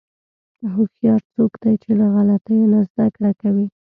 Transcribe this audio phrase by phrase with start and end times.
[0.73, 3.67] هوښیار څوک دی چې له غلطیو نه زدهکړه کوي.